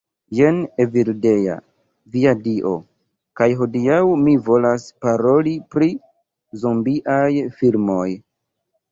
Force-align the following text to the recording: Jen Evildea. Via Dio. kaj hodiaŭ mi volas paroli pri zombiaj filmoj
Jen 0.37 0.59
Evildea. 0.83 1.55
Via 2.13 2.31
Dio. 2.45 2.71
kaj 3.41 3.47
hodiaŭ 3.59 3.97
mi 4.21 4.33
volas 4.47 4.85
paroli 5.05 5.53
pri 5.75 5.91
zombiaj 6.63 7.29
filmoj 7.61 8.07